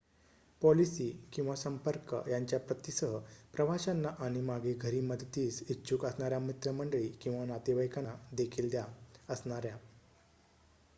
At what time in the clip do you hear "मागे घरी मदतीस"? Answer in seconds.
4.41-5.61